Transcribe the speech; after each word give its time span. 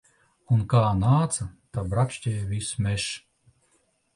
Un 0.55 0.61
kā 0.73 0.79
nāca, 1.01 1.47
tā 1.77 1.83
brakšķēja 1.91 2.49
viss 2.55 2.73
mežs. 2.87 3.11